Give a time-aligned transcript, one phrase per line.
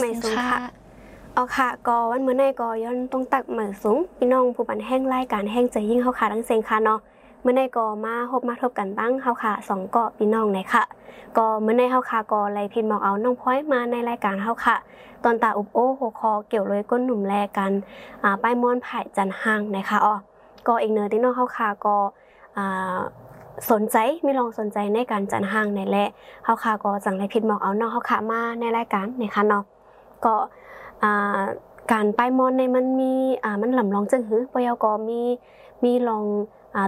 [0.00, 0.60] ไม่สูงค่ะ
[1.34, 7.00] เอาค่ะก็วันเมื่อในก็ย้อนต้องตักเหมือสูงพี่น้องผู้ปันแห้งไล่การแห้งใจยิ่งเฮาค่ะทั้งเซงค่ะเนาะ
[7.42, 10.82] เมื่อในก็มาพบมาทบกันตั้งเฮาค่ะสองเกาะพี่น้องในค่ะ
[11.36, 14.76] ก็เมื่อในเฮาค่ะก็ไลพินบอกเอาน้องพ้อยมาในรายการเฮาค่ะ
[15.24, 17.72] ตอนตาอุบโอโหคอเกี่ยวเลยก้นหนุ่มแลกัน
[18.22, 20.14] อ่าป้ายมอนไผ่จันห่างนะคะอ๋อ
[20.66, 21.96] ก็อีกเนื้อที่น้องเฮาค่ะก็
[22.56, 22.98] อ่า
[23.70, 26.04] สนใจไม่ลองสนใจในการจันห่างในและ
[26.44, 29.64] เฮาค่ะก็จังไรพิดบอกเอาน้องเฮาค่ะมาในรายการนะคะเนาะ
[30.26, 30.34] ก็
[31.92, 33.12] การป้ายมอนในมันมี
[33.62, 35.20] มันหลำลองจึงหือปยกมี
[35.84, 36.24] มีลอง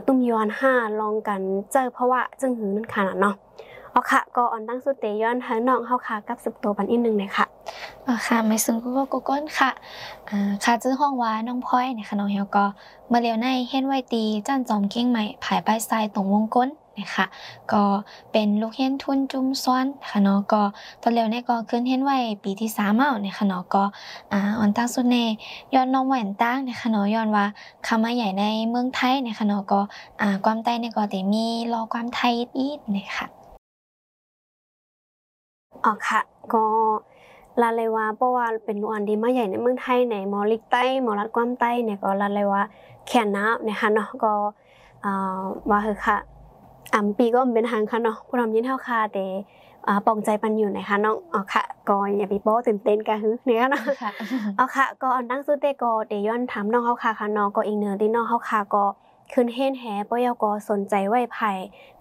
[0.06, 1.40] ตุ้มยอนห้าลองกัน
[1.72, 3.36] เจอเพราะว่าจึงหือมันขนาดเนาะ
[3.90, 7.46] เอาค่ะก็ออนตั้งสุดเตย้อนทั้งน้องเฮาค่ะกับสุบตัวปันอีกนึงเลยค่ะ
[8.06, 9.70] อ๋อค่ะไม่ซึ่งก็ก็ก้นค่ะ
[10.30, 12.64] อ่าค่ะจื้อห้องว่าน้องพ้อยนะคะน้องเฮาก็
[13.08, 17.24] เมื่อเลียวในเฮ็ดไว้ตีจันจอมเก้งใหม่ผายป้ายทรายตรงวงก้น นะคะ
[17.72, 17.82] ก็
[18.32, 20.62] เป็นลูกเห็นทุนจุ่มซ้อนค่ะเนาะก็
[21.02, 23.84] ตอนเร็วเนี่ยก็ขึ้นเห็นไว้ปีที่สามเอานะคะเนาะก็
[24.32, 25.16] อ่าออนตั้งสุดเน
[25.74, 27.44] ย้อนน้องแหวนตั้งนะคะเนาะย้อนว่า
[27.86, 29.80] คำมาใหญ่ในเมืองไทยนะคะเนาะก็
[30.20, 33.26] อ่าความใต้เนี่ยก็แต่มีรอความไทยอีกนะคะ
[35.84, 36.20] อ๋อค่ะ
[36.52, 36.64] ก็
[37.60, 42.62] ลาเลยว่าเพราะว่าเป็นอันดีมาใหญ่ในเมืองไทยในมอลิกใต้มอรัดความใต้เนี่ยก็ลาเลยว่า
[43.06, 44.32] แขนน้ำนะคะเนาะก็
[45.04, 45.40] อ่า
[45.70, 46.16] ว่าคือค่ะ
[46.92, 49.20] อ่าปีก็เป็นทางค่ะเนาะผู้ทำยินเท่าคาเด
[49.86, 53.82] อ่าปองใจปันอยู่นะคะน้องอ๋อค่ะก็อย่าปีโป้ตื่นเต้นกันฮึเนี่ยเนาะ
[54.58, 58.84] อ๋อค่ะก็อันตั้งสุดเตก็เดย้อนถามน้องเฮาค่ะค่ะน้องก็อีกเนื้อที่น้องเฮาค่ะก็
[59.32, 61.50] ขึ้นเฮ็นแหปยก็สนใจไว้ไผ่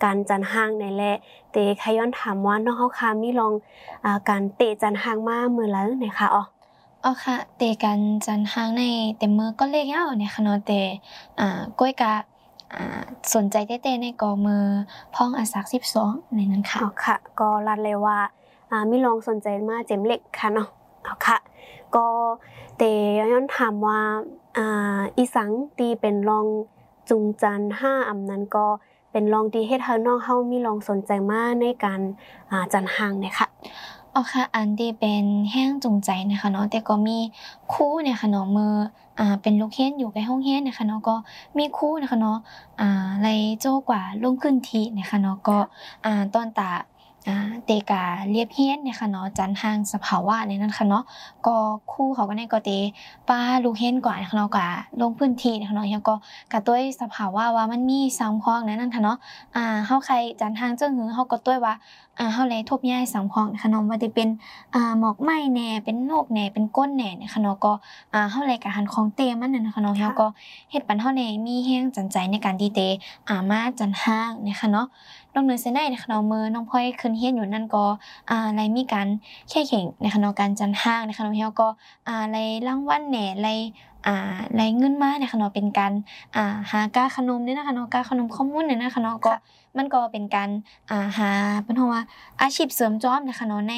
[0.04, 1.16] การจันห่างในแหละ
[1.52, 3.54] เตขย้อนถามว่าน้องเฮาค่ะมีลอง
[4.06, 6.44] อ่าการเตะจันห่างมาเมื่อแล้วนะคะอ๋อ
[7.04, 8.84] อ๋อค่ะ เตะกันจันห่างใน
[9.18, 10.72] เต็มมือก็เล็กแล้วเนี่ยค่ะเนาะเต
[11.40, 12.14] อ่าก้อยกะ
[13.36, 14.66] สนใจเต้ๆในกอมือ
[15.16, 18.18] พ้องอาสักสิบสองในนั้นค่ะอ๋อค่ะ ก็รัดเลยว่า
[18.72, 20.68] อ่ามีลองสนใจมาเจมเล็กค่ะเนาะ
[21.08, 21.38] อ๋อค่ะ
[21.96, 22.06] ก็
[22.78, 22.84] เต
[23.18, 24.00] ย้อนถามว่า
[25.18, 26.46] อีสังตีเป็นลอง
[27.10, 28.66] จุงจันห้าอำนั้นก็
[29.12, 32.00] เป็นลองดีให้เธอน้องเฮามีลองสนใจมากในการ
[32.74, 33.48] จันหางเนี่ยค่ะ
[34.16, 37.18] อ๋อค่ะอันที่เป็นแห้งจูงใจนะคะเนาะแต่ก็มี
[37.74, 38.74] คู่เนี่ยค่ะเนาะมือ
[39.20, 41.16] อ่าเป็นลูกเฮนอยู่ในห้องเฮนนะคะเนาะก็
[41.58, 42.38] มีคู่นะคะเนาะ
[42.80, 43.28] อ่าไร
[43.60, 45.58] โจ้กว่าลงขึ้นทีนะคะเนาะก็
[46.06, 46.70] อ่าตอนตา
[47.66, 51.04] เตกาเรียบเฮียนเนี่ยค่ะเนาะจันทางสภาวะในนั้นค่ะเนาะ
[51.46, 51.56] ก็
[51.92, 52.72] คู่เขาก็ในก็เต
[53.30, 54.68] ป้าลูกเฮียนกว่าเนาะกะ
[55.02, 56.16] ลงพื้นที่นะคะเนาะแล้วก็
[56.52, 59.18] กะต้วยสภาวะว่ามันมีสังพองในนั้นค่ะเนาะ
[59.56, 61.74] อ่าเฮาใครจันทางเจ้าหือเฮาก็ต้วยว่า
[62.20, 64.28] อ่าเฮาเลยทบย้ายสังพองนะคะเนาะว่าจะเป็น
[64.76, 67.74] อ่าหมอกไหม้แหน่เป็นโนกแหน่เป็นก้นแหน่นะคะเนาะก็
[68.14, 70.28] อ่าเฮาเลยกะหันของเตมันนั่นนะคะเนาะแล้วก็
[70.72, 72.80] เฮ็ดปันเฮาแหน่มีแฮงจันใจในการที่เต
[73.28, 74.88] อ่ามาจันทางนะคะเนาะ
[75.34, 77.86] นอกเหนือเสียได้นะคะเนาะมือน้องพ่อยขึ้นเฮียนอยู่นั่นก็
[78.30, 79.08] อ่าอะไรมีการ
[79.50, 81.68] แค่เข่งนะคะเนาะการจันห้างนะคะเนาะเฮียก็
[82.08, 83.50] อ่าอะไรรางวัลแหน่อะไร
[84.08, 84.16] อ่า
[84.56, 85.94] ไรเงินมาเนี่ยค่ะเนาะเป็นการ
[86.36, 89.34] อ่าหากาขนมเนี่ยนะคะเนาะกาขนมข้อมูลเนี่ยนะคะเนาะก็
[89.78, 90.50] มันก็เป็นการ
[90.90, 91.30] อ่าหา
[91.64, 92.02] เป็นเพราะว่า
[92.42, 93.76] อาชีพเสริมจอมนะคะเนาะใน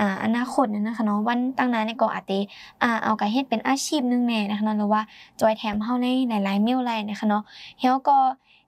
[0.00, 2.38] อ่าอนาคตนะคะเนาะวันตั้งนานเนี่ยก็อาจจะ
[2.82, 5.02] อ่าเอากรเฮ็ดเป็นอาชีพนึงแน่นะคะเนาะหรือว่า
[5.40, 7.42] จอยแถมเฮาในหลายๆเมลไลนะคะเนาะ
[7.80, 8.16] เฮาก็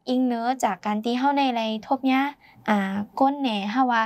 [0.08, 2.22] อิงเนื้อจากการที่เฮาในไรทบยา
[2.69, 4.02] อ่าก้นแหน่เฮาว่า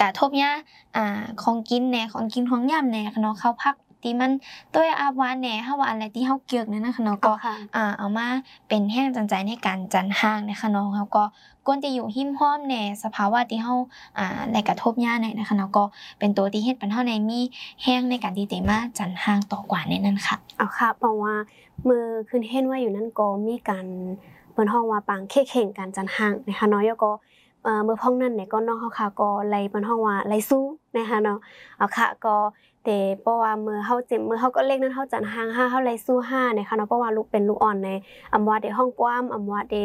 [0.00, 0.50] กะทบยา
[0.96, 3.74] อ่าของกินแหน่ของกินของย่ำแหน่เนาะเข้าพัก
[4.04, 4.32] ที่มัน
[4.72, 7.32] ตัวอาบวานแหน่เฮาว่าอะไรที่เฮาเกี่ยวนั่นนะคะเนาะก็
[7.76, 8.26] อ่าเอามา
[8.68, 11.24] เป็นแห้งจันใจในการจันห่างนะคะเนาะเฮาก็
[11.66, 13.74] ก้นจะอยู่หิมห้อมแหน่สภาวะที่เฮา
[14.18, 15.84] อ่าในกระทบยาในนะคะเนาะก็
[16.18, 17.40] เป็นตัวที่เฮ็ดปันเฮาในมี
[17.82, 21.34] แห้งในการที่เตมาจันห่างต่อกว่าในนั้นค่ะเอาค่ะเพราะว่า
[21.88, 23.86] มือขึ้นเห็นว่าอยู่นั่นก็มีการ
[24.52, 27.12] เปิ้นห้องว่าปังเข่เข่งกันจันห่างนะคะเนาะยก็
[27.84, 30.64] เมื่อพ้องนั้นเนี่ยก็น้องเขาค่ะก็ไล่เปิ้นห้องว่าไล่สู้
[30.96, 31.38] นะคะเนาะ
[31.78, 32.36] เอาค่ะก็
[32.84, 37.88] แต่เพราะว่าเมื่อเฮาเจ็บเมื่อเฮาก็เลขนั้นเฮาจันห่าง5เฮาไล่สู้5นะคะเนาะเพราะว่าลูกเป็นลูกอ่อนใน
[38.32, 39.76] อำว่าเดห้องกว้ามอำว่าเด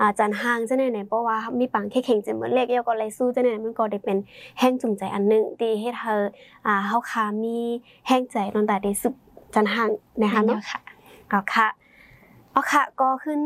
[0.00, 4.16] อ่าจันห่างจังได๋เนี่ยเพราะว่ามีปังเข่เข่งจังเหมือนเลขยก็ไล่สู้จังได๋มันก็ได้เป็น
[4.58, 6.14] แห้งจูงใจอันนึงที่เฮ็ดให้
[6.66, 7.56] อ่าเฮาค่ะมี
[8.08, 9.10] แห้งใจตั้งแต่ได้สุ
[9.54, 9.90] จันหัง
[10.22, 10.80] นะคะเนาะก็ค่ะ
[11.28, 11.68] เอาค่ะ
[12.56, 13.40] อ๋อค่ะ ก็ขึ้น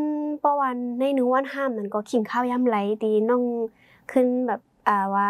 [0.44, 3.44] ประวันในนึวันห้ามนั่นก็ขิงข้าวย่ำไหลดีน้อง
[4.12, 5.28] ขึ้นแบบอ่าว่า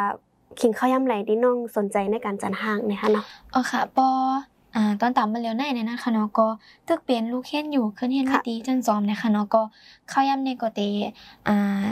[0.61, 3.25] ขิงข้าวย่ำไหลดีน้องสนใจในการจันห้างนะคะเนาะ
[3.55, 4.09] อ๋อค่ะปอ
[4.75, 6.47] อ่าตอนตามมาเร็วในเนี่ยนะคะเนาะก็
[6.89, 9.63] ตึกเปลี่ยนลูกเฮ็นอยู่ขึ้นเฮ็นไม่ดีจันซอมนะคะเนาะก็
[10.13, 10.81] ข้าวย่ำในก็เต
[11.49, 11.87] อ่า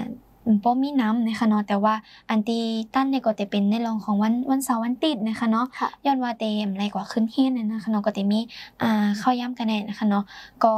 [0.64, 1.94] บ่มีน้ำนะคะเนาะแต่ว่า
[2.30, 2.62] อันที่
[2.94, 5.66] ตั้นเนี่ยก็จะเป็นในรองของวันวันเสาร์วันติดนะคะเนาะ
[6.06, 8.38] ย้อนว่าเต็มไรกว่าขึ้นเฮียนนะคะเนาะก็จะมี
[8.82, 10.24] อ่าข้าวย่ำกันแน่นะคะเนาะ
[10.64, 10.74] ก็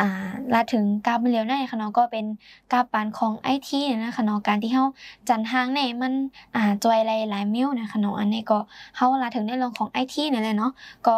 [0.00, 2.24] อ่าลาถึงกาบเลียวได้ค่ะเนาะก็เป็น
[2.72, 4.84] กาบปานของไอทีนะคะเนาะการที่เฮา
[5.28, 6.12] จันทางเนี่ยมัน
[6.56, 8.58] อ่าจอยหลายหลายมิวนะคะเนาะอันนี้ก็
[8.96, 10.72] เฮาลาถึงในรองของไอทีนี่แหละเนาะ
[11.06, 11.16] ก็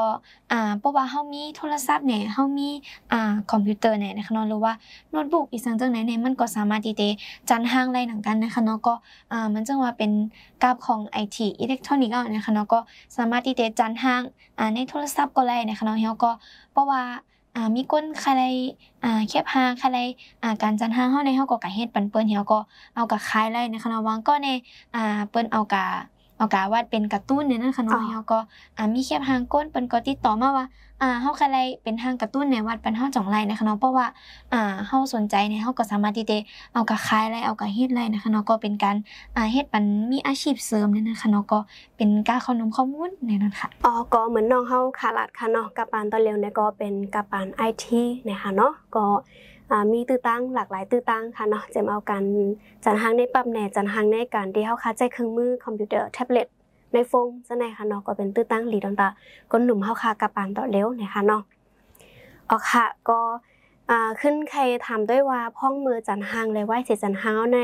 [0.52, 2.68] อ่าเพราะว่าเฮามีโทรศัพท์เนี่ยเฮามี
[3.12, 4.72] อ่าคอมพิวเตอร์เนี่ยนะคะเนาะหรือว่า
[5.10, 7.08] โน้ตบุ๊กอีกสังจังไหนเนี่ยมันก็สามารถที่จะ
[7.50, 8.94] จันทางไรหนังกันนะคะเนาะก็
[9.32, 10.12] อ่ามันจังว่าเป็น
[10.62, 12.78] กราฟของไอทีอิเล็กทรอนิกส์นะคะเนาะก็
[13.16, 14.20] สามารถที่จะจันทาง
[14.58, 16.30] อ่าในโทรศัพท์ก็ได้นะคะเนาะเฮาก็
[16.72, 17.02] เพราะว่า
[17.56, 18.30] อ่ามีก้นใคร
[19.04, 19.86] อ่าแคบหางใคร
[20.42, 22.58] อ่าการจันทางเฮาในเฮาก็กะเฮ็ดปันเปิ้นเฮาก็
[22.94, 24.48] เอากะคายไลนะคะเนาะวางก็ใน
[24.94, 25.84] อ่าเปิ้นเอากะ
[26.40, 28.38] เอากะวาดเป็นการ์ตูนเนี่ยนะคะเนาะเฮาก็
[28.76, 30.66] อ่ามีแคบหางก้นเปิ้นก็ติดต่อมาว่า
[31.02, 34.06] อ่าเฮาคไลเป็นทางกระตุ้นในวัดปันเฮาจ่องไรนะคะเนาะเพราะว่า
[34.52, 36.36] อ่าเฮาสนใจเนี่ยเฮาก็สามารถที่จะ
[36.74, 38.96] เอากะขายไรเอากะเฮ็ดไรนะคะเนาะก็เป็นการ
[39.36, 41.58] อ่าเฮ็ดปันมีอาชีพเสริมเนี่ยนะคะเนาะก็
[41.96, 47.86] เป็นการข้อมูลข้อมูลในนั้นค่ะอ๋อก็เหมือนน้องเฮาขาลัดค่ะเนาะกับปานตอนเร็วเนี่ยก็เป็นกับปาน IT
[48.28, 49.04] นะคะเนาะก็
[49.92, 52.24] มีตื้อตั้งหลากหลายตื้อตั้งค่ะเนาะจะมาเอาการ
[52.84, 56.46] จันหางในปั๊บแหน่จันหางในการที่เฮาคาใจเครื่องมือคอมพิวเตอร์แท็บเล็ต
[56.92, 59.08] ในฟงจะไนค่ะเนาะก็เป็นตื้อตั้งหลีดอนตา
[59.50, 61.42] ก็หนุ่มเฮาคากับปานต่อเร็วนะคะเนาะ
[62.50, 63.20] อ๋อค่ะก็
[64.20, 67.58] ขึ้นใครถามด้วยว่าพ่องมือจันหางเลยว่าเสียจันหางใน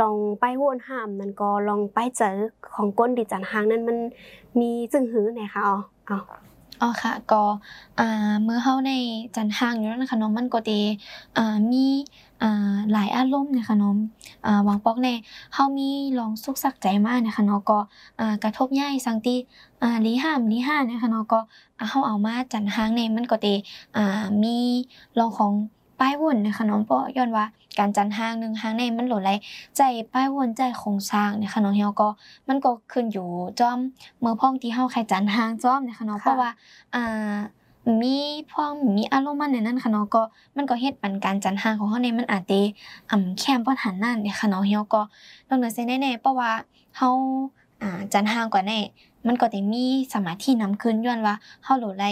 [0.00, 2.34] ลองไปวนห้ามนั่นก็ลองไปเจอ
[2.74, 3.98] ของก้นดิจันหางนั้นมัน
[4.60, 5.76] มีจึงหือไหนคะอ๋อ
[6.10, 6.18] อ๋อ
[6.82, 7.42] อ๋อค่ะก็
[8.44, 8.92] เมื่อเข้าใน
[9.36, 10.80] จันทางอยู่แล้วนะคะน้องมันก็ดี
[11.72, 11.86] มี
[12.92, 13.96] หลายอารมณ์นะคะน้อง
[14.64, 15.08] หวังปอกใน
[15.54, 15.88] เฮามี
[16.18, 17.78] ลองสุกสักใจมากนะคะเนาะก็
[18.44, 19.34] กระทบย่ายสังตี
[20.06, 21.40] ลีห้ามลีห้านะคะเนาะก็
[21.88, 23.54] เฮาเอามาจันทางในมันก็ดี
[24.42, 24.56] มี
[25.18, 25.52] ลองของ
[26.02, 27.44] ป้ายวนนะคะเนาะเพราะย้อนว่า
[27.78, 29.30] การจันหางหนึ่งหางในมันโหลดไร
[29.76, 29.82] ใจ
[30.12, 32.08] ป้ายวนใจโครงสร้างนะคะเนาะเฮาก็
[32.48, 33.26] มันก็ขึ้นอยู่
[33.60, 33.78] จอม
[34.20, 36.50] เมื่อพ้องที่เฮาใครจันหางจอมนะคะเนาะเพราะว่า
[36.94, 37.36] อ่า
[38.02, 38.16] มี
[38.52, 40.22] พ้องมีอารมณ์มันในนั้นค่ะเนาะก็
[40.56, 42.60] มันก็เฮ็ดปันการจันหางของเฮาในมันอาจจะ
[43.10, 45.02] อ่ำแคมปัญหานั่นเนี่ยค่ะเนาะเฮาก็
[45.48, 46.50] นอกเหนือเส้นแน่ๆเพราะว่า
[46.96, 47.08] เฮา
[47.82, 48.78] อ่าจันหางกว่าแน่
[49.26, 49.84] มันก็จะมี
[50.14, 51.34] สมาธินำขึ้นย้อนว่า
[51.64, 52.06] เฮาโหลดไร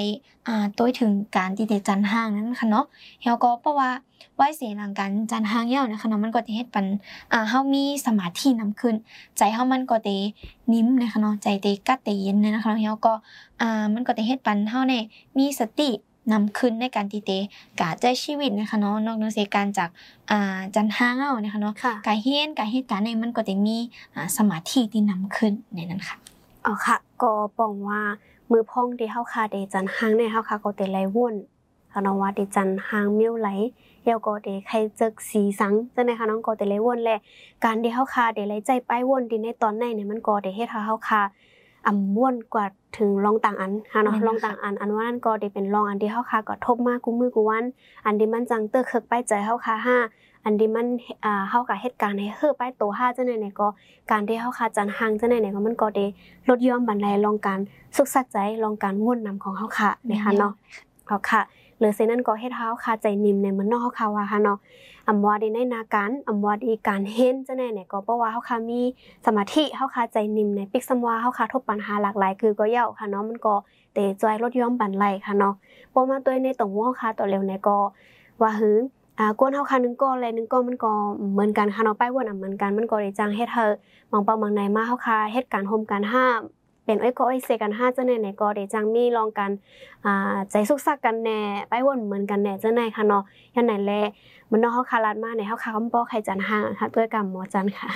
[0.47, 2.87] อ่าตัวถึงการที่จะจันห่างนั้นค่ะเนาะ
[3.23, 3.91] เฮาก็เพราะว่า
[4.37, 6.87] ไหวเสียหลังการจันห่างยาวนะคะเนาะมันก็จะเฮ็ดปัน
[7.33, 8.95] อ่าเฮามีสมาธินำขึ้น
[9.39, 10.15] ใจเฮามันก็จะ
[10.73, 13.13] นิ่มนะคะเนาะใจเตกัดเตเย็นนะคะเฮาก็
[13.61, 15.05] อ่ามันก็จะเฮ็ดปันเฮาเนี่ย
[15.39, 15.91] มีสติ
[16.33, 17.31] นำขึ้นในการตีเต
[17.81, 19.91] กาใจชีวิตนะคะเนาะนอกเหนือจากการจาก
[20.31, 21.75] อ่าจันห้างเอานะคะเนาะ
[22.07, 23.77] กายเฮียนกายเหตุการณ์ในมันก็จะมี
[24.15, 26.30] อ่าสมาธิที่นำขึ้นในนั้นค่ะ
[26.67, 28.01] อ๋อค่ะ ก็ปองว่า
[28.51, 31.35] มือพ่องที่เฮาคาเดจันหางในเฮาคาก็เตไหลวน
[31.93, 33.49] ค่ะน้องว่าเดจันหางมิ้วไหล
[34.05, 37.11] เยาก็เดใครจึกสีสังจังได๋ค่ะน้องก็เตไหลวนแล
[37.65, 41.21] การที่เฮาคาเดไหลใจไปวนดิในตอนในเนี่ยมันก็ได้เฮ็ดให้เฮาคา
[41.87, 42.67] อ่ำม่วนกว่า
[42.99, 47.65] ถึงลองต่างอันค่ะเนาะลองต่างอันอันว่านั่นก็ได้เป็นลองอันที่เฮาคาก็ทบมากกูมือกูวัน
[48.05, 49.97] อันที่มันจังเตอเคิกไปใจเฮาคาห้า
[50.45, 50.87] อันที่มัน
[51.25, 53.69] อ่าเฮากับเหตุการณ์ให้เฮอไปโตห้าจังได๋เนี่ยก็
[54.11, 56.07] การที่เฮาขาดจันห่างจังได๋เนี่ยก็มันก็ได้
[56.49, 57.59] ลดย่อมบันไดลองการ
[57.97, 60.53] สุขสักใจลองการม่วนนำของเฮาค่ะนะคะเนาะ
[61.07, 61.43] เอาค่ะ
[61.79, 64.59] หรือเซนั้นก็เฮ็ดเฮาคาใจนิ่มในมันนอกเฮาค่ะว่าค่ะเนาะ
[65.09, 68.81] อำว่าดีในนาการอำว่าดีการเห็นจังได๋เนี่ยก็เพราะว่าเฮาคามี
[69.27, 73.55] สมาธิเฮาคาใจนิ่มในปิกซัมว่าเฮาคาทบปัญหาหลากหลายคือก็เย้าค่ะเนาะมันก็
[73.95, 75.55] เตจอยลดย่อมบันไลค่ะเนาะ
[75.95, 77.79] บ่มาตัวในตรงว่าเฮาคาตัวเร็วในก็
[78.43, 78.77] ว่าหือ
[79.21, 80.93] อ่ากวนเฮาค่ะนึงก้อนเลยนึงก้อนมันก็
[81.33, 83.65] เหมือนกันค่ะเนาะป้ายวนอะเหมือนกันมันก็ได้จังเฮ็ดเฮา
[84.11, 86.41] มองเป้ามองในมาเฮาค่ะเฮ็ดการโฮมการห้าม
[86.91, 89.51] เป็นอ้อยก็อ้อยเซกันห้าจังไหนไหนก็ได้จังมีลองกัน
[90.05, 93.23] อ่าใจสุกซักกันแน่ป้ายวนเหมือนกันแน่จังไหนค่ะเนาะ
[93.55, 93.93] ยันไหนแล
[94.51, 97.89] มันนอกเฮาคารัดมาในเฮาคาคำป้อใครจันห่างค่ะด้วยกับหมอจันค่ะ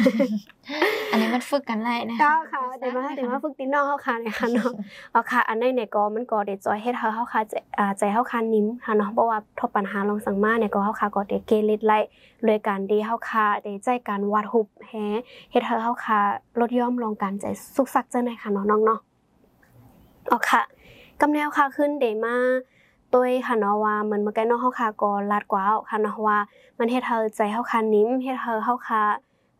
[1.11, 4.71] อันนี้มันฝึกกันแหละนะคะค่ะเดี๋ยวมาเดี๋ยวมาฝึกตีนอกเฮาคาเนี่ยค่ะเนาะ
[5.13, 7.41] เอาค่ะอันในเนี่ยก็มันก็เด็ดจอยเฮ็ดเฮาเฮาคา
[7.99, 11.99] ใจเฮาคานิ่มค่ะเนาะเพราะว่าทบปัญหาลองสั่งมาเนี่ยก็เฮาคาก็เด็ดเกลิดไล่
[12.47, 14.93] โดยการดีเฮาคาเดใจการวัดหุบแฮ
[15.53, 16.19] เฮ็ดเฮาเฮาคา
[16.61, 17.45] ลดย่อมลองการใจ
[17.77, 19.01] สุกซักจังได๋ค่ะเนาะน้องเนาะ
[20.29, 20.63] เอค่ะ
[21.21, 22.37] กำแนวค่ะขึ้นเดมา
[23.13, 26.39] ตัวค่ะเนาะว่ามันเมื่อกี้เนาะเฮาคาก็ลาดกว่าค่ะเนาะว่า
[26.79, 29.03] มันเฮ็ดเฮาใจเฮาคานิ่มเฮ็ดเฮาเฮาคา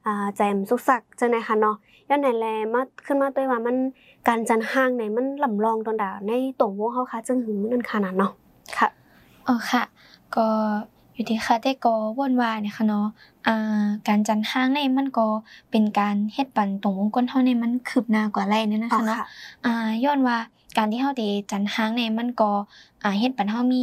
[0.07, 1.77] อ่าแจ่มสุกสักจังได๋ค่ะเนาะ
[2.09, 3.77] ย้อนไหนแลมาขึ้นมาด้วว่ามัน
[4.29, 8.33] การจันห้างในมันลำลองตอนดาในตรงวงเฮาค่ะจึงหึงมันขนาดเนาะ
[8.79, 8.89] ค่ะ
[9.47, 9.83] อ๋อค่ะ
[10.37, 10.47] ก็
[11.15, 13.07] อยู่ที่ค่ะแต่ก็วนวายเนี่ยค่ะเนาะ
[13.47, 15.27] อ่าการจันห้างในมันก็
[15.71, 19.19] เป็นการเฮ็ดปันตรงวงกลเฮาในมันคืบหน้ากว่าไรเนี่ยนะคะเนาะ
[19.65, 20.39] อ่าย้อนว่า
[20.77, 22.51] การที่เฮาได้จันทางในมันก็
[23.03, 23.83] อ่าเฮ็ดปันเฮามี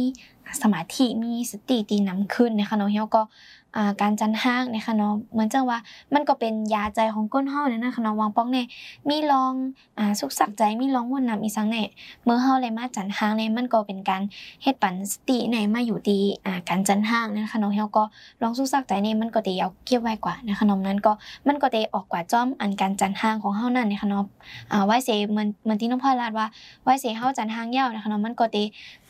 [0.62, 3.61] สมาธิมีสติตีนำขึ้นนะคะเนาะเฮาก็อ่า
[4.00, 5.78] การจันห้างนะคะเนาะเหมือนจังว่า
[6.14, 8.66] มันก็เป็นยาใจของก้นเฮาเนี่ยนะคะเนาะวางป้องเนี่ย
[9.08, 9.52] มีลอง
[9.98, 11.88] อ่าสุขสักใจมีลองวนนำอีสังเนี่ย
[12.24, 14.22] เมื่อเฮาเลยมาจันห้างเนี่ยมันก็เป็นการ
[14.62, 18.04] เฮ็ดปันสติในมาอยู่ดีอ่าการจันห้างนะคะเนาะเฮาก็
[18.42, 21.12] ลองสุขสักใจเนี่ยมันก็ได้เอาเก็บไว้กว่านะคะเนาะนั้นก็
[21.46, 24.24] มันก็ได้ออกกว่าจ้อมอันการจันห้างของเฮานั่นนะคะเนาะ
[24.72, 26.46] อ่าไว้เสเหมือนเหมือนที่น้องพ่อลาดว่า
[26.84, 28.56] ไว้เสียเฮาจันทางยาวนะคะเนาะมันก็เต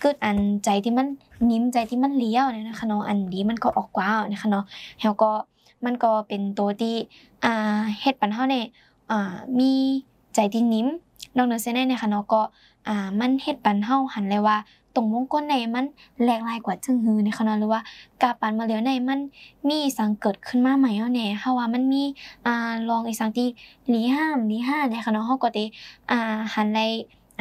[0.01, 1.07] เกิดอันใจที่มัน
[1.51, 4.65] นิ่มใจที่มันเลี้ยวเนี่ยนะคะเนาะอันดีมันก็ออกกว้าวนะคะเนาะ
[5.01, 5.31] เฮาก็
[5.85, 6.95] มันก็เป็นตัวที่
[7.45, 8.67] อ่าเฮ็ดปันเฮาเนี่ย
[9.11, 9.73] อ่ามี
[10.35, 10.87] ใจที่นิ่ม
[11.37, 12.41] นอกเหนือเสียได้นะคะเนาะก็
[12.89, 14.57] อ่ามันเฮ็ดปันเฮาหันเลยว่า
[14.97, 15.85] ตรงวงกลในมัน
[16.23, 17.81] แหลกลายกว่าจึงฮือนะคะเนาะหรือว่า
[18.23, 19.21] กาปันมาเหลียวในมัน
[19.69, 22.03] มีสังเกิดขึ้นมาใหม่เฮาแน่เฮาว่ามันมี
[22.47, 23.49] อ่าลองอีสังที่
[23.93, 25.59] ลีห้ามหลีห้าเนี่ยค่ะเนาะเฮาก็เต
[26.11, 26.91] อ่าหันไลย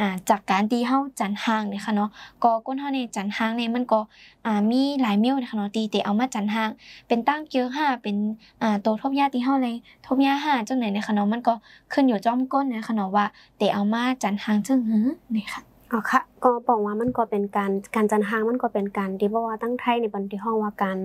[0.02, 2.10] อ่าจากการที่เฮาจันห่างเนี่ยค่ะเนาะ
[2.44, 4.00] ก็ก้นเฮาในจันห่างเนี่ยมันก็
[4.46, 6.70] อ่ามีหลายเมลนะคะเนาะตีเตเอามาจันห่าง
[7.08, 8.16] เป็นตั้งเกียวห้าเป็น
[8.62, 9.74] อ่าตัวทบยาที่เฮาเลย
[10.06, 11.54] ทบยาห้าจังไหนเนี่ยค่ะเนาะมันก็
[11.92, 13.24] ขึ้นอยู่จ้อมก้นเนี่ยค่ะเนาะว่า
[13.58, 15.06] เตเอามาจันห่างจังหือ
[15.36, 20.98] นี่ค่ะอ๋อค่ะก็บอกว่ามันก็เป็นการการจันหางมันก็เป็นการที่บอกว่าตั้งไทยในบันที่ห้องว่าการ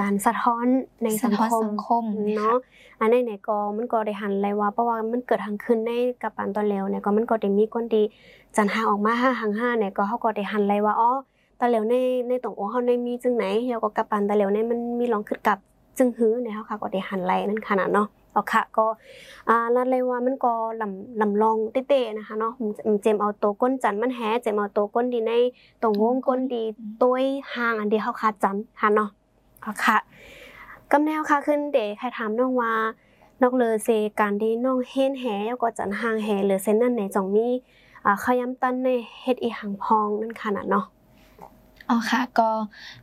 [0.00, 0.66] การสะท้อน
[1.04, 2.56] ในสังสะท้อนคมสังคมเนี่ยค่ะเนาะ
[3.00, 5.90] อันนี้เนี่ยก็มันก็ได้หันเลยว่าเพราะว่ามันเกิดทางขึ้นใน
[6.22, 8.04] กับปานตอนแล้วเนี่ยก็มันก็ได้มีคนที่
[8.56, 11.10] จันหางออกมาห้าหางห้าเนี่ยก็เขาก็ได้หันเลยว่าอ๋อ
[11.58, 11.94] ตอนแล้วใน
[12.28, 15.58] ในตรงโอ้เฮาในมีจึงไหนแล้วก็กับปานตอนแล้วในมันมีลองขึ้นกับ
[15.98, 18.86] จึงหื้อเนี่ยเขาค่ะก็ได้หันเลยนั่นขนาดเนาะเอาค่ะก็
[19.48, 21.56] อ่าลัดเลยว่ามันก็ลำลำลอง
[21.88, 25.32] เต้ๆนะคะเนาะมันเจมเอาตัวก้นจันมันแฮเจมเอาตัวก้นดีใน
[25.82, 26.62] ตรงวงก้นดี
[27.02, 27.16] ตัว
[27.54, 29.23] ห่างอันเดียวเขาคาจันค่ะเนาะเอา
[29.84, 29.98] ค่ะ
[30.92, 32.72] กำแนวค่ะขึ้นเดใครถามน้องว่า
[33.42, 33.88] นอกเลเซ
[34.20, 37.48] การดีน้องเฮ็นแหแล้วก็จันหางแหหรือเซนนั่นไหนจองมี
[38.04, 38.88] อ่าขยำตันใน
[39.20, 40.84] เฮ็ดอีหังพองนั่นขนาดเนาะ
[41.90, 42.50] อ๋อค่ะ ก็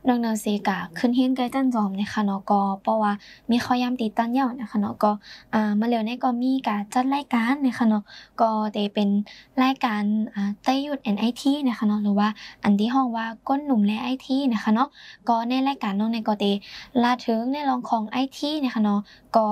[0.06, 3.12] นอกเนือเสีกะขึ้นเฮียนไกลจันจอมนะคะเนาะก็เพราะว่า
[3.50, 5.10] มีข้อยามตีตั้งยานะคะเนาะก็
[5.54, 8.02] อ่ามาเร็วในก็มีการจัดรายการนะคะเนาะ
[8.40, 9.08] ก็ได้เป็น
[9.62, 10.02] รายการ
[10.34, 12.28] อ่าไต้หยุด NIT นะคะเนาะหรือว่า
[12.62, 14.88] อันที่ห้องว่าก้นหนุ่มและ IT นะคะเนาะ
[15.28, 16.52] ก็ในรายการน้องในก็ได้
[17.02, 19.00] ลาถึงในรองของ IT นะคะเนาะ
[19.36, 19.46] ก็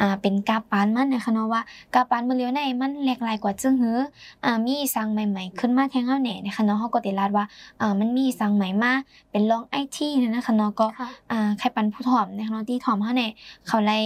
[0.00, 1.62] อ่าเป็นกาปานมันนะคะเนาะว่า
[1.94, 3.98] กาปานมาเร็วในมันแหลกหลายกว่าจึงหือ
[4.44, 7.44] อ่ามีสั่งใหม่ ๆ ขึ้นมาแทงเฮาแหน่นะคะเนาะเฮาก็ได้ลาดว่า
[7.80, 8.92] อ่ามันมีสั่งใหม่มา
[9.30, 13.30] เป็นรองไอทีเนี่ยนะคะเนาะก็ค่ะอ่าใครปันผู้ถ่อมนะคะเนาะที่ถ่อมเฮาเนี่ย
[13.66, 13.98] เขาไล่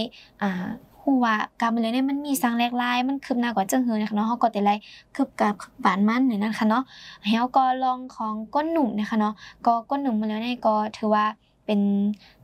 [0.43, 0.67] อ่า
[1.03, 4.75] ฮู้ว่าการมันเลยเนี่ยมันมีสั่งแลกหลายมันคืบหน้ากว่าจังหือนะคะเนาะเฮาก็ได้ไล่
[5.15, 5.53] คืบกับ
[5.83, 6.83] ปานมันเนี่ยนะคะเนาะ
[7.25, 9.33] เฮาก็ลองของก้นหนุ่มนะคะเนาะ
[9.65, 11.25] ก็ก้นหนุ่มมาแล้วเนี่ยก็ถือว่า
[11.69, 11.85] เป็น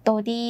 [0.08, 0.44] ตัวที่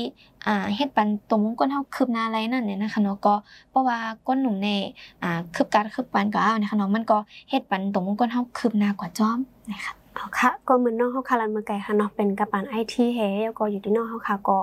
[0.48, 3.36] อ่าเฮ็ดปันตัวมุ้งก้นเฮาคืบหน้าอะไรนั่นเนี่ยนะคะเนาะก็
[3.70, 4.82] เพราะว่าก้นหนุ่มเนี่ย
[5.24, 7.18] อ่าคืบการคืบปันก็เอานะคะเนาะมันก็
[7.50, 9.40] เฮ็ดปันตัวมุ้งก้นเฮาคืบหน้ากว่าจอม
[9.72, 14.58] นะคะเอาค่ะก็เหมือนน้องเฮาคารันเมือไก่ค่ะเนาะเป็นกระปันไอทีเฮแล้วก็อยู่ที่น้องเฮาค่ะก็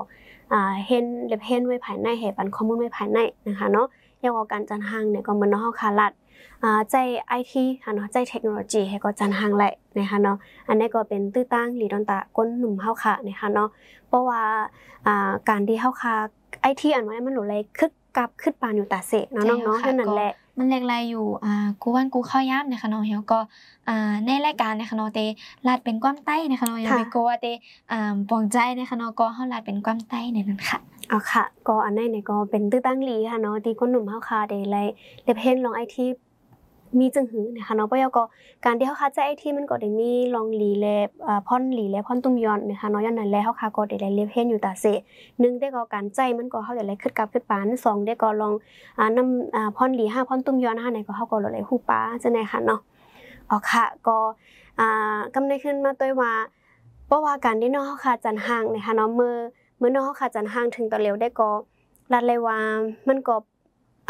[0.51, 3.87] อ่าเห็นเล็บเห็นไว้ภายในเฮปันข้อมูลไว้ภายในนะคะเนาะ
[4.19, 6.11] อยางว่าการจันหังเนี่ยก็เหมือนน้องเฮาคารัด
[6.91, 6.95] ใจ
[7.27, 10.37] ไอทีค่ะเนาะใจเทคโนโลยีเฮก็จันหังแหละนะคะเนาะ
[10.67, 13.69] อันนี้ก็เป็นตื้อตั้งหลีดอนตะก้นหนุ่มเฮาค่ะนะคะเนาะ
[14.07, 14.41] เพราะว่า
[15.07, 16.15] อ่าการที่เฮาค่ะ
[16.61, 23.39] ไอทีอันว่ามันหลุเลยคึกกับขึ้นปานอยู่ตาเสะเนาะน้องๆใช่ค่ะนั่นแหละ มันเล็กลายอยู่อ่ากูวันกูเข้าย่ามนะคะเนาะเฮียก็
[23.87, 25.19] อ่าในรายการนะคะเนาะเต
[25.67, 27.47] ลาดเป็นความใต้นะคะเนาะอย่าค่ะไปกลัวเต
[27.91, 30.79] อ่าปวงใจนะคะเนาะก็เฮาลาดเป็นความใต้ในนั้นค่ะ
[31.09, 34.77] เอาค่ะ ก็อันนี้เนี่ยก็เป็นตื้อตั้งหลีค่ะเนาะที่คนหนุ่มเฮาคาได้ไล
[35.23, 36.05] เล็บเห็นลองไอที
[36.99, 38.23] มีจึงหือนะคะเนาะเพราะว่าก็
[38.65, 44.99] การที่เฮาคาใจไอที่มันก็ได้มีลองหลีแลบอ่าพ่อนหลีแลพ่อนตุ้มยอนนะคะเนาะย้อนนั้นแลเฮาคาก็ได้ไลเล็บเห็นอยู่ตาเสะ
[45.39, 48.53] หนึ่งได้ก็การใจมันก็เฮาได้ไลขึ้นกับขึ้นปานสองได้ก็ลอง
[48.99, 52.79] อ่านำอ่าพ่อนหลีห้าพ่อนตุ้มยอนห้าไหนก็เฮาก็ลดไลฮู้ปาจังได๋ค่ะเนาะ
[53.47, 54.17] เอค่ะก็
[54.79, 56.31] อ่ากำในขึ้นมาตัวว่า
[57.07, 59.35] เพราะว่าการที่น้องเฮาคาจันห่างนะคะเนาะมือ
[59.77, 61.49] เมื่อน้อเขาขาจันห่างถึงตอนเร็วได้ก็
[62.13, 62.57] รัดเลยว่า
[63.07, 63.35] มันก็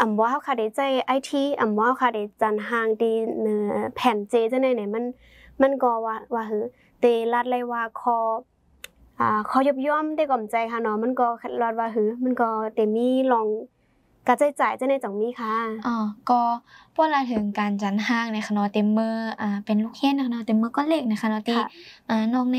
[0.00, 5.04] อำว่าเขาคาดได้ใจไอทีอำว่าเขาคาดได้จันหางดีเนื้อแผ่นเจจังได๋เนี่ยมัน
[5.62, 6.64] มันก็ว่าว่าหือ
[7.00, 8.16] เตรัดเลยว่าคอ
[9.20, 11.26] อ่าคอยบย่อมได้ก่อมใจค่ะเนาะมันก็
[11.62, 13.46] รัดว่าหือมันก็เตมีลอง
[14.26, 15.54] กระจายจ่ายจังได๋จังมีค่ะ
[15.86, 15.96] อ๋อ
[16.30, 16.40] ก็
[16.94, 21.58] พวกเราถึงการจันห้างนะคะเนาะเต็มมืออ่าเป็นลูกเฮียนนะคะเนาะเต็มมือก็เล็กนะคะเนาะที่
[22.08, 22.58] อ่าน้องใน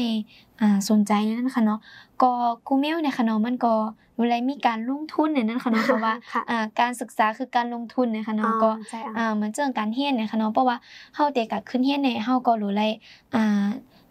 [0.62, 1.80] อ่าสนใจนะคะเนาะ
[2.22, 2.32] ก็
[2.68, 3.74] กูเมลเนี่ยค่ะเนาะมันก็
[4.18, 6.14] เวลามีการลงทุนเนี่ยนั่นค่ะเนาะเพราะว่า
[6.50, 8.70] อ่าการศึกษาคือการลงทุนนะคะเนาะก็
[9.18, 10.78] อ่าเหมือนเรื่องการเฮียนเนี่ยค่ะเนาะเพราะว่า
[11.16, 12.92] เฮาเด็กก็ขึ้นเฮียนเนี่ยเฮาก็รู้เลย
[13.36, 13.66] อ่า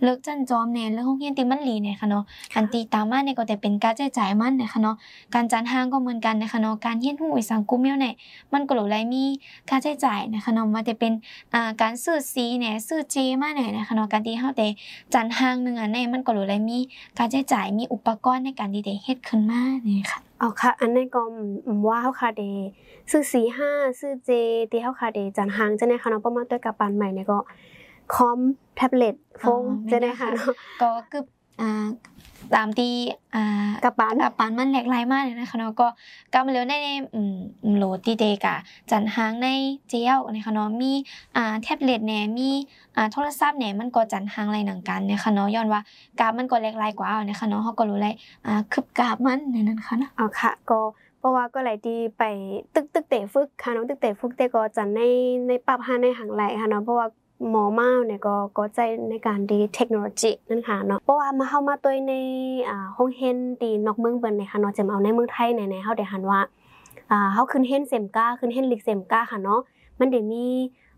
[0.05, 4.97] เลิกจันจอมเนี่ยเรื่องของเฮียนติมันหลีเนี่ยค่ะเนาะอันตีตามมาเนี่ยก็แต่เป็นการใช้จ่ายมันนะคะเนาะ
[5.35, 8.15] การจันห้างก็เหมือนกันนะคะเนาะการเฮียนฮู้อีสังกุมเมลเนี่ย
[8.53, 9.25] มันก็รู้เลยมี
[9.69, 11.13] ค่าใช้จ่ายนะคะเนาะว่าจะเป็น
[11.55, 14.67] อ่าการซื้อซีเนี่ยซื้อเจมาเนี่ยนะคะเนาะการที่เฮาแต่
[15.15, 16.79] จันห้างนึงอะเนี่ยมันก็รู้เลยมี
[17.17, 21.23] ค่าใช้จ่ายมีอุปกรณ์ในการที่ได้เฮ็ดขึ้นมานี่ค่ะอ๋อค่ะ อันนี้ก็
[21.87, 22.43] ว่าเฮาค่ะเด
[23.11, 23.71] ซื้อสีห้า
[24.01, 24.31] ซื้อเจ
[24.71, 27.39] ที่เฮาค่ะเดจันหางจะได้ค่ะเนาะประมาณด้วยกับปันใหม่เนี่ยก็
[28.15, 28.39] คอม
[28.77, 31.23] แท็บเล็ตโฟนจะได้ค่ะเนาะก็คือ
[31.61, 31.87] อ่า
[32.55, 32.93] ตามที่
[33.35, 35.89] อ่ากับปันกับปันมันหลากหลายมากเลยนะคะเนาะก็
[36.35, 36.75] กำเล้วใน
[37.15, 37.37] อืม
[37.77, 38.55] โหลดที่เดกะ
[38.91, 39.49] จันหางใน
[39.89, 40.93] เจียวนะคะเนาะมี
[41.37, 42.49] อ่าแท็บเล็ตแหน่มี
[42.97, 45.81] อ่าโทรศัพท์แหน่มันก็จันหางไรหนังกันนะคะเนาะย้อนว่า
[46.21, 48.15] กราฟมันก็หลากหลายกว่านะคะเนาะเฮาก็รู้เลย
[48.47, 50.81] อ่าคึบกราฟมันในนั้นค่ะเนาะอ๋อค่ะก็
[51.19, 52.25] เพราะว่าก็หลายที่ไป
[52.75, 55.01] ตึกตึกเตะฝึกค่ะเนาะตึกเตะฝึกแต่ก็จันใน
[55.49, 57.07] ในปรับหาในหางไหลค่ะเนาะเพราะว่า
[57.51, 62.15] หมอมาเนี่ยก็ก็ใจในการดีเทคโนโลยีนั่นค่ะเนาะเพราะว่ามาเข้ามาตัวใน
[62.69, 66.41] อ่าห้องเฮนดีนอกเมืองเบิ่นเนี่ยค่ะเนาะจะเอาในเมืองไทยเนี่ยเฮาได้หันว่า
[67.11, 69.61] อ่าเฮาขึ้นเฮนเซมก้าขึ้นเฮนลิกเซมก้าค่ะเนาะ
[69.99, 70.47] มันได้มี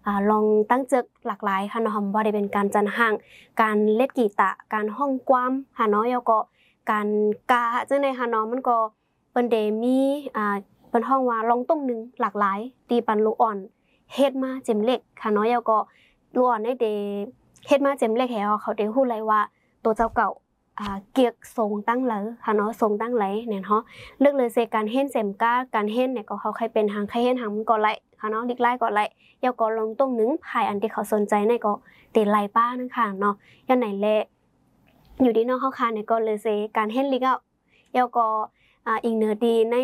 [0.06, 3.14] อ่าลองตั้งเจกหลากหลายค่ะเนาะบ่ได้เป็นการจันห่าง
[3.60, 6.38] การเล่นกีตาการห้องความค่ะเนาะแล้วก็
[6.90, 7.06] การ
[7.50, 8.76] กาจังได๋ค่ะเนาะมันก็
[9.30, 9.96] เปิ้นได้มี
[10.36, 10.56] อ่า
[10.88, 13.58] เปิ้นห้องว่าลองต้งนึงหลากหลายตีปันลูกอ่อน
[14.14, 15.78] เฮ็ดมาเจ็มเล็กค่ะเนาะแล้วก็
[16.36, 16.86] ลวนในเด
[17.66, 19.40] เฮ็ดมาเจมเล็กแหเขาได้ฮู้เลยว่า
[19.84, 20.30] ตัวเจ้าเก่า
[20.78, 23.82] อ่าเกียกทรงตั้งเลยค่ะเนาะทรงตั้งไหลเนี่ยเนาะ
[24.20, 27.88] เลือกเลยเซการเฮ็ดเซมก้าการเฮ็ดเนี่ยก็เขาใครเป็นหางใครเฮ็ดหางมันก็ไหล
[28.20, 29.00] ค่ะเนาะดิกไล่ก็ไหล
[29.44, 31.72] ยาก็ลงตรงนึงภายอันที่เขาสนใจในก็
[32.14, 33.34] ตีไหลป้านั่นค่ะเนาะ
[33.68, 34.06] ยันไหนแล
[35.22, 37.36] อยู่ดีเนาะเขาคาเนี่ยก็เลยเซการเฮ็ดลิกเอา
[37.96, 38.26] ยาก็
[38.86, 39.76] อ่าอีกเนื้อดีใน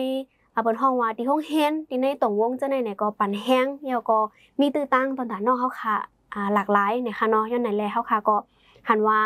[0.55, 4.19] อาบนห้องว่าที่ห้องเฮนที่ในตรงวงจะในเนี่ยก็ปั่นแห้งยาก็
[4.61, 5.97] มีตื้อตั้งตอนตานอกเขาค่ะ
[6.55, 8.37] หลากหลายนะคะเนาะย้อนไหนแลเฮาค่ะก็
[8.88, 9.18] หันว่า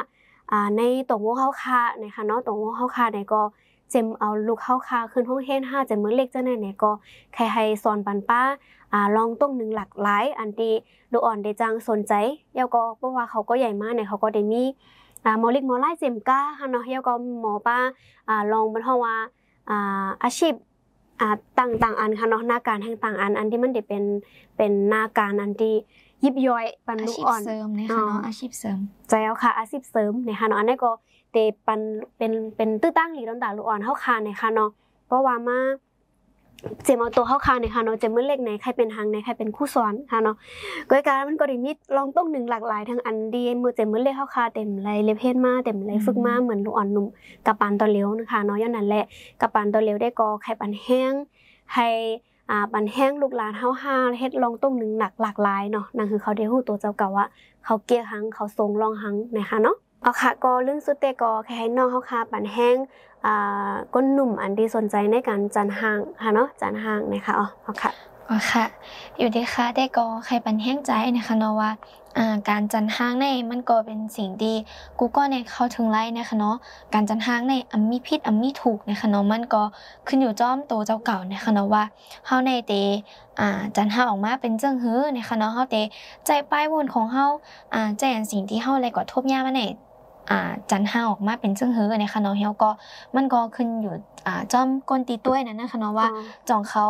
[0.77, 3.42] ในตรงวงเฮาค่ะนะคะเนาะตรงวงเฮาค่ะเนี่ยก็
[3.90, 6.90] เจมเอาลูกเฮาค่ะขึ้นห้องเฮน5เจมมื้อเล็กจังได๋เนี่ยก็
[7.35, 8.42] ใครให้สอนปันป้า
[8.92, 10.73] อ่าลองต้งหนึ่งหลากหลาย อันที่
[11.12, 12.12] ลูกอ่อนได้จังสนใจ
[12.57, 14.62] แล้วก็เพราะว่าเขาก็ใหญ่มากเนี่ยเขาก็ได้มี
[15.25, 17.79] อ่าหมอเลิกหมอไล่เจมก้าค่ะเนาะแล้วก็หมอป้า
[18.29, 19.16] อ่าลองบรรเทาว่า
[19.71, 20.55] อ่าอาชีพ
[21.21, 24.05] อ่าต่างๆอันค่ะเนาะหน้าการแห่งต่างอันอันที่มันได้เป็น
[24.57, 25.75] เป็นหน้าการอันที่
[26.24, 30.90] ยิบย่อยปันลูกอ่อนเสริมนะคะเนาะอาชีพเสริมใจเอาค่ะอาชีพเสริมนะคะเนาะอันนี้ก็
[31.33, 31.81] เตปัน
[32.16, 34.70] เป็นเป็นตื้อตั้งหลีลำดาลูกอ่อนเฮาคานะคะเนาะ
[35.07, 35.59] เพราะว่ามา
[36.85, 40.37] เจมเอาตัวเข้าคาในค่ะเนาะเจมเมื่อเล็กไหนใครเป็นทางไหนใครเป็นคู่สอนค่ะเนาะ
[40.88, 47.07] ก็การมันก็ได้มีลองต้องหนึ่งหลากหลายทั้งอันดีมือเจมเมื่อเล็กเข้าคาเต็มไรเลเพนมาเต็มไรฝึกมาเหมือนลูกอ่อนหนุ่ม
[47.46, 49.05] กับปานตัวเลี้ยวนะคะเนาะย้อนนั้นแหละ
[49.40, 51.12] กับปานตัวเลี้ยวได้ก็ใครปันแห้ง
[51.74, 51.88] ให้
[52.51, 57.27] อ่าปันแห้งลูกหลานเฮาห้าเฮ็ดลองต้มหนึ่งหนักหลากหลายเนาะนั่นคือเขาได้ฮู้ตัวเจ้าเก่าว่า
[57.65, 62.77] เขาเกียหังเขาทรงลองหังนะคะเนาะเอาค่ะก็เรื่องสุดเตก็แค่ให้น้องเฮาค่ะปันแห้ง
[63.27, 67.91] อ่าก้นหนุ่มอันที่สนใจในการจันห่างค่ะเนาะจันห่างนะคะอ๋อเอาค่ะ
[68.29, 68.65] อ๋อค่ะ
[69.19, 71.71] อยู่ดีค่ะได้ก็ใครปันแห้งใจนะคะเนาะว่า
[72.48, 74.55] การจันห้างในมันก็เป็นสิ่งดี
[74.98, 76.57] กูก็ในเข้าถึงไล่นะคะเนาะ
[76.94, 79.62] การจันห้างในอัมมีพิษอัมมีถูกนะคะเนาะมันก็
[80.07, 81.85] ขึ้นอยู่จ้อมโตเจ้าเก่านะคะเนาะว่า
[82.26, 82.72] เฮาในเต
[83.40, 85.76] อ่าจันห้าออกมาเป็นเจ้งฮื้อนะคะเนาะเฮาเต
[86.26, 87.26] ใจป้ายวนของเฮา
[87.74, 89.62] อ่าใจอันสิ่งที่เฮาอะไรก็ทบยามาใน
[90.31, 92.70] อ่าจันห้าออกมาเป็นเจ้งฮื้อนะคะเนาะเฮาก็
[93.14, 93.94] มันก็ขึ้นอยู่
[94.26, 96.09] อ่าจ้อมก้นตีต้วยนั่นนะคะเนาะว่า
[96.48, 96.87] จองเขา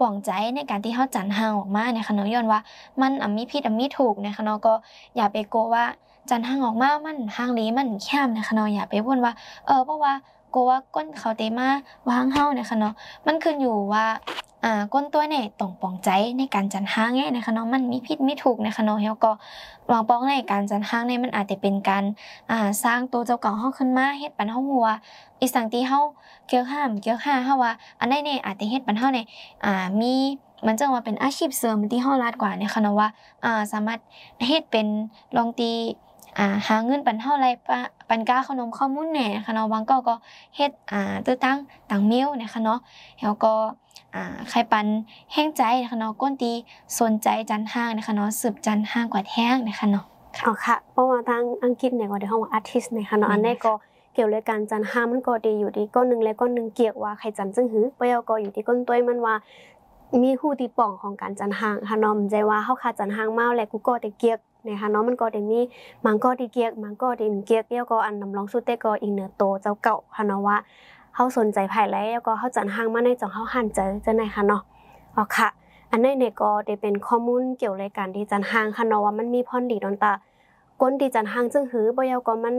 [0.00, 2.60] ปองใจในการที่เขาจันห่างออกมาในคณะเนย้อนว่า
[3.00, 4.74] มันอ่มีผิดอ่มีถูกในคะเนาะก็
[5.16, 5.84] อย่าไปโกว่า
[6.30, 9.32] จันห่างออกมา มันห่างลีมันแคบนคะเนาะอย่าไปพูดว่า
[9.66, 10.12] เออเพราะว่า
[10.50, 11.68] โกว่าก้นเขาเตมา
[12.08, 12.94] วางเฮาในี่ยค่ะเนาะ
[13.26, 14.04] มันขึ้นอยู่ว่า
[14.64, 19.32] อ่าก้นตัวเนี่ยต้องปองใจในการจันห้างเนี่ยนะคะเนาะมันมีผิดมีถูกนะคะเนาะเฮาก็
[19.90, 22.04] วางปองในการจันห้างเนี่ยมันอาจจะเป็นการ
[22.50, 24.86] อ่าสร้างตัวเจ้าเก่าเฮาขึ้นมาเฮ็ดปันเฮาหัว
[25.40, 26.00] อีสังที่เฮา
[26.48, 29.26] เกี่ยวข้ามเกี่ยวข้าเฮาว่าอันใดเนี่ยอาจจะเฮ็ดปันเฮาเนี่ย
[29.64, 30.12] อ่ามี
[30.66, 33.08] มันจะว่าเป็นอาชีพเสริมที่เฮาลาดกว่าเนี่ยค่ะเนาะว่า
[33.44, 34.00] อ่าสามารถ
[34.46, 34.86] เฮ็ดเป็น
[35.36, 35.70] ลองตี
[36.38, 40.14] อ่าหาเงินปันเท่าไรปั ปันก้าขนมข้อมูลแหน่ค่ะเนาะบางก็ก็
[40.56, 41.58] เฮ็ดอ่าตื้อตั้ง
[41.90, 42.78] ต่างมิวนี่ยค่ะเนาะ
[43.22, 43.52] แล้วก็
[44.14, 44.86] อ่าใครปัน
[45.32, 46.52] แห้งใจนะคะเนาะก้นตี
[47.00, 50.04] สนใจจันห้างนะคะเนาะสืบจันห้างกว่าแห้งนะคะเนาะ
[50.46, 53.72] อ๋อค่ะเพราะว่าทางอังกฤษเนี่ยก็ได้ห้องอาร์ติสต์นะคะเนาะอันนี้ก็
[54.14, 59.34] เกี่ยวเลยการจันห้ามันก็ดีอยู่ดีก้อนหนึ่งและก้อนหนึ่งเกี่ยวว่าใครจันซึ่งหือเปรี้ยวก็อยู่ที่ก้นตัวมันว่า
[60.22, 65.60] มีฮู้ที่ป่องของการจันหางค่ะเนาะมันใจว่าเฮาค่ะจันหางเมาแล้วกูก็ได้เกียก นะคะเนาะมันก็ได้มี
[66.04, 70.56] มังก็ด้เกียกมังก็ด้มีเกียกแล้วก็อันนำร้องสุดแต่ก็อีกเหนือโตเจ้าเก่าค่ะเนาะว่า
[71.14, 74.62] เฮาสนใจภายแล้วก็เฮาจันหางมาในจังเฮาหันเจอจังได๋ค่ะเนาะ
[75.16, 75.48] อ๋อค่ะ
[75.90, 80.12] อันนี้เนี่ยก็ได้เป็นข้อมูลเกี่ยวรายการที่จันหางค่ะเนาะว่ามันมีพรดีดอนตา
[80.80, 82.56] ก้นดีจันหางจึงหือบ่ยาวก็มัน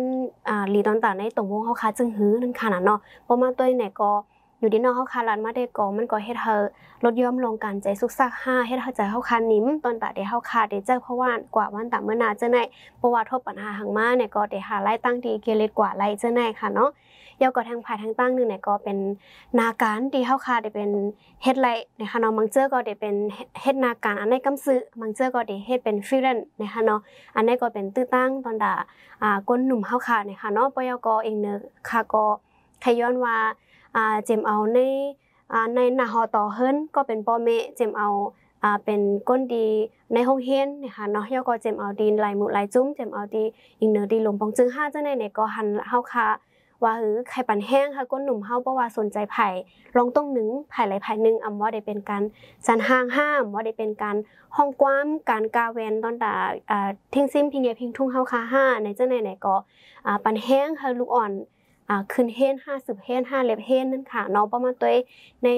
[0.49, 4.11] อ่าลีดอนตาในตรงวงเฮาค่ะจึงหือนั่นค่ะน่ะเนาะบ่มาตัวเนี่ยก็
[4.59, 6.55] อยู่ดีเนาะเฮาคารันมาได้ก็มันก็เฮ็ดให้
[7.03, 12.57] ลดย่อมลงการใจสุกซักห้าเฮ็ดให้ใจเฮาคานิ่มตอนตาได้เฮาคาได้เจอเพราะว่ากว่าวันตาเมื่อนาเจ้าไหน
[12.97, 16.89] เพราะว่าทบปัญหาหังมาเนี่ยก็ได้หาไล่ตั้งดีเกเรกว่าไล่เจ้าไหนค่ะเนาะ
[17.41, 18.97] ยาวก็ทางภายทางตั้งนึงเนี่ยก็เป็น
[19.59, 20.89] นาการที่เฮาคาได้เป็น
[21.43, 23.15] เฮ็ดไล่นะคะเนาะบางเจ้อก็ได้เป็น
[23.61, 26.99] เฮ็ดนาการอันในกำซื้อบางเจ้อก็ได้เฮ็ดเป็นฟรีแลนซ์นะคะเนาะ
[27.35, 28.73] อันนี้ก็เป็นตื้อตั้งตอนดา
[29.21, 32.23] อ่าก้นหนุ่มเฮาคาเนี่ยค่ะเนาะปยกเองเนอะค่ะก็
[32.83, 33.35] ขย้อนว่า
[33.95, 34.79] อ่าเจมเอาใน
[35.51, 38.09] อ่าในนาหอต่อเฮิรนก็เป็นพ่อแม่เจมเอา
[38.63, 39.67] อ่าเป็นก้นดี
[40.13, 43.43] ในห้องเฮียนนะคะเนาะยอก็เจมเอาดีลายหมุลายจุ้มเจมเอาดี
[43.79, 46.27] อิงเนอดีลมปองจึงห้าจังได๋เนี่ยก็หันเฮาค่ะ
[46.83, 49.47] ว่าหือไข่ปั่นแห้งค่ะก้นหนุ่มเฮาบ่ว่าสนใจไผ่
[49.97, 52.23] ลองต้องหนึ่งไผ่ไหลไผ่หนึ่งอำว่าได้เป็นการ
[52.67, 54.15] สันห้างห้ามว่าได้เป็นการ
[54.55, 56.33] ห้องกว้ามการกาแวนตอนตา
[56.71, 59.55] อ่าทิ้งซิมพิงเงพิงทุ่งเฮาค่ะห้าในเจังได๋เนี่ยก็
[60.05, 61.31] อ่าปั่นแห้งค่ะลูกอ่อน
[62.13, 64.89] ขึ้นเฮน50เฮน5เล็บเฮนนั่นค่ะเนาะประมาณตัว
[65.43, 65.49] ใน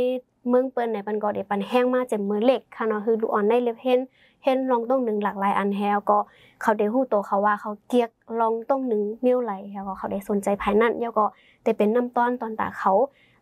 [0.49, 3.99] เมืองเปิ้นในปันก็ได้ปันแห้งมาเจ็บมือเหล็กค่ะเนาะคือลูกอ่อนในเล็บเฮน
[4.43, 6.17] เฮนลองต้องหนึ่งหลากหลายอันแฮวก็
[6.61, 11.25] เขาได้ฮู้โตเขาว่าเขาเกียกลองต้องหนึ่งมิ้วไหลแล้วก็เขาได้สนใจภายนั้นแล้วก็
[11.63, 12.93] แต่เป็นน้ำต้อนตอนตาเขา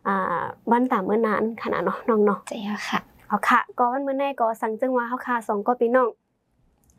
[0.06, 6.08] อ่าบ้านตามเมื่อนานขนาดเนาะน้องเนาะใจอะค่ะเอาค่ะก็วันเมื่อในก็สั่งจึงว่าเฮาค่ะสองก็พี่น้อง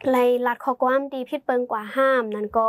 [0.10, 2.66] ไล่ลัดข้อความดีพิษเปิงกว่าห้ามนั่นก็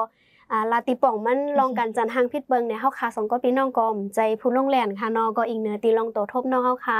[0.52, 6.98] อ่าลาติป่องมันลองกันจันทางพิษเปิงเนี่ยเฮาค่ะสองก็พี่น้องก็ใจผู้ลงแล่นค่ะเนาะก็อีกเหนือตีลองโตทบเนาะเฮาค่ะ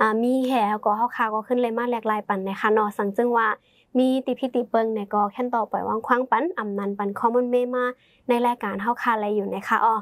[0.00, 0.52] อ่ามีแห
[0.84, 3.48] ก็เฮาค่ะก็ขึ้นเลยมาแหลกลายปันนะคะเนาะสั่งจึงว่า
[3.98, 7.84] มีติพิติเปิงเนี่ยก็แค่นต่อปล่อยวางคว้างปันอำนันปันคอมมอนเมมา
[8.28, 9.94] ในรายการเฮาค่ะอะไรอยู่นะคะอ้อ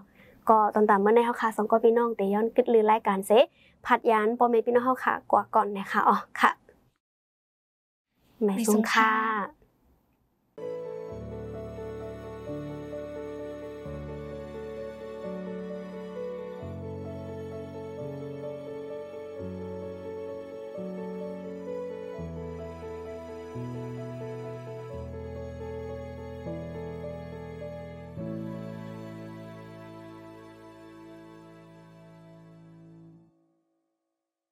[0.48, 3.30] ก็ตอนตามเมื่อในเฮาค่ะสองก็พี่น้องแต่ย้อนกึดลือรายการเซ
[3.86, 6.50] ผัดยานปอเมพี่น้องเฮาค่ะกว่าก่อนนะคะอ๋อค่ะ
[8.44, 9.57] หมายสูงค่ะ